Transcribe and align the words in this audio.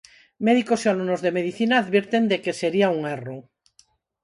Médicos 0.47 0.81
e 0.83 0.87
alumnos 0.89 1.23
de 1.25 1.35
Medicina 1.37 1.75
advirten 1.77 2.23
de 2.31 2.37
que 2.43 2.57
sería 2.61 2.93
un 2.97 3.01
erro. 3.15 3.37